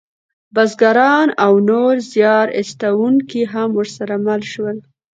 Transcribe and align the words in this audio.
بزګران 0.53 1.27
او 1.45 1.53
نور 1.69 1.95
زیار 2.11 2.47
ایستونکي 2.57 3.41
هم 3.53 3.69
ورسره 3.79 4.15
مل 4.25 4.41
شول. 4.51 4.77